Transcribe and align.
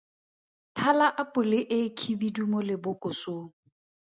Thala 0.77 1.05
apole 1.23 1.59
e 1.77 1.79
khibidu 1.97 2.43
mo 2.51 2.59
lebokosong. 2.67 3.47